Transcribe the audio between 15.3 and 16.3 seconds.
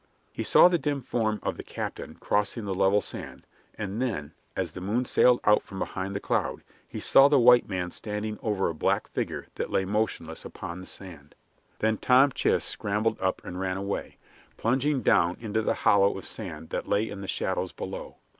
into the hollow of